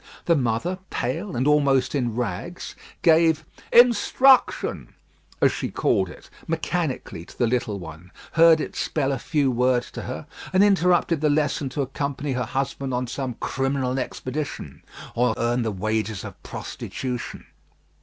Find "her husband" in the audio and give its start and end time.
12.31-12.95